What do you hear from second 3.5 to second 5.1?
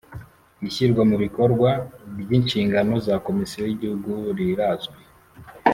y’ Igihugu rirazwi